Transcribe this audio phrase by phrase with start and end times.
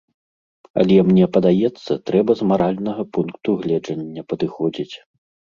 [0.83, 4.91] Але мне падаецца, трэба з маральнага пункту гледжання падыходзіць.